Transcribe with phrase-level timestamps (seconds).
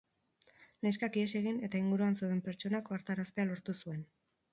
[0.85, 4.01] Neskak ihes egin eta inguruan zeuden pertsonak ohartaraztea lortu zuen.